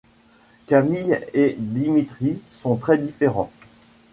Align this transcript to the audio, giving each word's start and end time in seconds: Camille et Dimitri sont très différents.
Camille 0.65 1.19
et 1.35 1.55
Dimitri 1.59 2.39
sont 2.53 2.75
très 2.75 2.97
différents. 2.97 3.51